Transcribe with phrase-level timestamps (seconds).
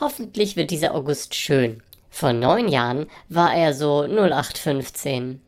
[0.00, 1.82] Hoffentlich wird dieser August schön.
[2.08, 5.42] Vor neun Jahren war er so 0815.